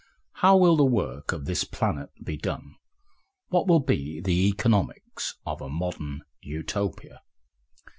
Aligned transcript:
How 0.41 0.57
will 0.57 0.77
the 0.77 0.83
work 0.83 1.31
of 1.31 1.45
this 1.45 1.63
planet 1.63 2.09
be 2.23 2.35
done? 2.35 2.73
What 3.49 3.67
will 3.67 3.81
be 3.81 4.19
the 4.19 4.47
economics 4.47 5.35
of 5.45 5.61
a 5.61 5.69
modern 5.69 6.23
Utopia? 6.41 7.21